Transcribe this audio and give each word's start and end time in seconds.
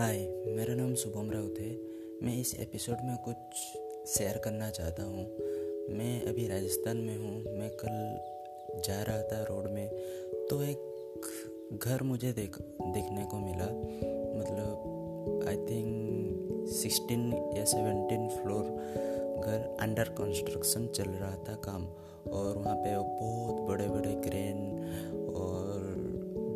हाय, 0.00 0.18
मेरा 0.46 0.74
नाम 0.74 0.94
शुभम 0.94 1.30
राउत 1.30 1.54
है। 1.60 1.70
मैं 2.22 2.40
इस 2.40 2.54
एपिसोड 2.54 2.96
में 3.04 3.16
कुछ 3.16 3.36
शेयर 4.10 4.38
करना 4.38 4.70
चाहता 4.70 5.02
हूँ। 5.02 5.26
मैं 5.98 6.22
अभी 6.22 6.48
राजस्थान 6.48 6.96
में 6.96 7.16
हूँ। 7.16 7.58
मैं 7.58 7.70
कल 7.70 8.20
जा 8.80 9.02
रहा 9.02 9.22
था 9.22 9.42
रोड 9.42 9.70
में। 9.70 9.88
तो 10.50 10.62
एक 10.62 11.78
घर 11.82 12.02
मुझे 12.02 12.32
देख, 12.32 12.58
देखने 12.80 13.24
को 13.24 13.38
मिला। 13.38 13.66
मतलब 14.40 15.44
आई 15.48 15.56
थिंक 15.56 16.68
सिक्सटीन 16.68 17.52
या 17.56 17.64
सेवेंटीन 17.64 18.28
फ्लोर 18.28 18.64
घर 19.44 19.76
अंडर 19.80 20.04
कंस्ट्रक्शन 20.04 20.86
चल 20.86 21.10
रहा 21.10 21.36
था 21.36 21.54
काम। 21.54 21.86
और 22.30 22.58
वहाँ 22.58 22.76
पे 22.76 22.96
बहुत 22.98 23.68
बड़े 23.68 23.88
बड़े 23.88 24.28
क्रेन 24.28 24.58
और 25.36 25.80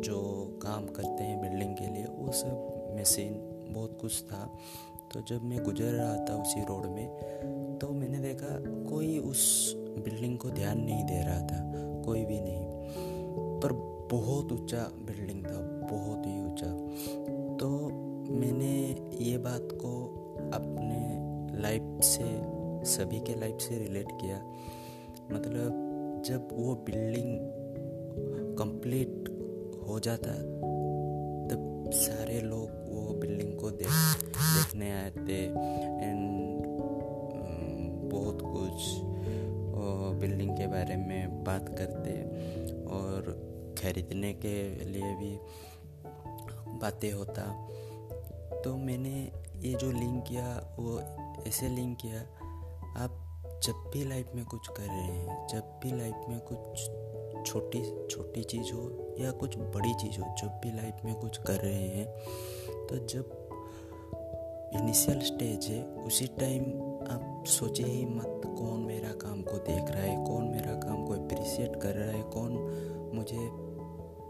जो 0.03 0.47
काम 0.61 0.87
करते 0.87 1.23
हैं 1.23 1.41
बिल्डिंग 1.41 1.75
के 1.75 1.93
लिए, 1.93 2.05
वो 2.05 2.31
सब 2.31 2.74
मशीन 2.95 3.33
बहुत 3.73 3.97
कुछ 4.01 4.21
था। 4.23 4.45
तो 5.13 5.21
जब 5.21 5.43
मैं 5.43 5.63
गुजर 5.63 5.91
रहा 5.93 6.15
था 6.25 6.35
उसी 6.35 6.61
रोड 6.61 6.85
में 6.85 7.77
तो 7.81 7.89
मैंने 7.89 8.19
देखा 8.19 8.47
कोई 8.89 9.17
उस 9.17 9.73
बिल्डिंग 9.75 10.37
को 10.37 10.49
ध्यान 10.49 10.79
नहीं 10.79 11.03
दे 11.03 11.21
रहा 11.23 11.39
था, 11.41 11.59
कोई 12.05 12.25
भी 12.25 12.39
नहीं। 12.41 12.63
पर 13.61 13.73
बहुत 14.11 14.51
ऊँचा 14.51 14.83
बिल्डिंग 15.07 15.45
था, 15.45 15.59
बहुत 15.91 16.25
ही 16.27 16.33
ऊँचा। 16.43 16.71
तो 17.57 17.69
मैंने 18.31 18.73
ये 19.25 19.37
बात 19.37 19.67
को 19.73 19.91
अपने 20.53 21.61
लाइफ 21.61 21.83
से, 22.03 22.23
सभी 22.85 23.19
के 23.19 23.39
लाइफ 23.39 23.57
से 23.59 23.77
रिलेट 23.77 24.11
किया। 24.11 24.37
मतलब 25.31 26.21
जब 26.25 26.47
वो 26.53 26.75
बिल्डिंग 26.75 27.37
कंप्लीट 28.57 29.29
हो 29.87 29.99
जाता, 29.99 30.33
तब 31.49 31.91
सारे 31.93 32.39
लोग 32.41 32.54
थे 35.27 35.43
एंड 35.43 36.23
बहुत 38.11 38.41
कुछ 38.43 38.81
बिल्डिंग 40.21 40.51
के 40.57 40.67
बारे 40.67 40.95
में 40.97 41.43
बात 41.43 41.69
करते 41.69 42.11
और 42.89 43.31
खरीदने 43.79 44.33
के 44.35 44.53
लिए 44.85 45.15
भी 45.15 45.37
बातें 46.81 47.11
होता। 47.11 47.43
तो 48.61 48.75
मैंने 48.77 49.31
ये 49.61 49.73
जो 49.73 49.91
लिंक 49.91 50.23
किया, 50.23 50.75
वो 50.79 50.99
ऐसे 51.47 51.67
लिंक 51.69 51.97
किया, 52.01 52.19
आप 53.03 53.21
जब 53.63 53.89
भी 53.93 54.03
लाइफ 54.05 54.31
में 54.35 54.43
कुछ 54.45 54.67
कर 54.67 54.83
रहे 54.83 55.01
हैं, 55.01 55.47
जब 55.47 55.79
भी 55.83 55.91
लाइफ 55.91 56.25
में 56.29 56.39
कुछ 56.49 57.47
छोटी 57.47 57.81
छोटी 58.09 58.43
चीज़ 58.43 58.71
हो 58.73 59.15
या 59.19 59.31
कुछ 59.31 59.57
बड़ी 59.57 59.93
चीज़ 59.93 60.19
हो, 60.19 60.35
जब 60.37 60.59
भी 60.63 60.71
लाइफ 60.75 61.05
में 61.05 61.13
कुछ 61.15 61.37
कर 61.37 61.59
रहे 61.59 61.87
हैं 61.89 62.07
तो 62.87 62.97
जब 63.07 63.44
इनिशियल 64.75 65.19
स्टेज 65.19 65.65
है, 65.65 65.83
उसी 65.85 66.27
टाइम 66.39 66.63
आप 67.11 67.43
सोचे 67.47 67.83
ही 67.83 68.05
मत 68.05 68.41
कौन 68.45 68.79
मेरा 68.79 69.11
काम 69.11 69.41
को 69.41 69.57
देख 69.57 69.91
रहा 69.91 70.03
है, 70.03 70.25
कौन 70.25 70.47
मेरा 70.47 70.73
काम 70.73 71.05
को 71.05 71.13
अप्रिशिएट 71.13 71.75
कर 71.75 71.93
रहा 71.93 72.11
है, 72.11 72.23
कौन 72.23 72.51
मुझे 73.15 73.49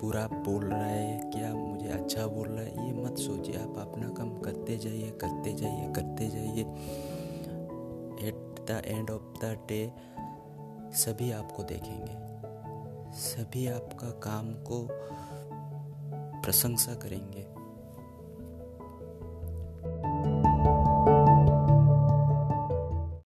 बुरा 0.02 0.28
बोल 0.28 0.66
रहा 0.66 0.86
है, 0.86 1.32
क्या 1.34 1.54
मुझे 1.56 1.88
अच्छा 1.88 2.26
बोल 2.28 2.48
रहा 2.48 2.64
है, 2.64 2.88
ये 2.88 3.04
मत 3.04 3.18
सोचिए। 3.18 3.56
आप 3.56 3.78
अपना 3.78 4.10
काम 4.10 4.38
करते 4.40 4.78
जाइए 4.78 5.10
करते 5.12 5.54
जाइए 5.54 5.92
करते 5.94 6.28
जाइए। 6.28 6.62
At 8.28 8.66
the 8.72 8.82
end 8.86 9.10
of 9.10 9.46
the 9.46 9.58
day 9.70 9.94
सभी 10.96 11.32
आपको 11.32 11.64
देखेंगे। 11.64 12.24
सभी 13.16 13.68
आपका 13.68 14.10
काम 14.24 14.54
को 14.54 14.88
प्रशंसा 16.42 16.94
करेंगे। 16.94 17.55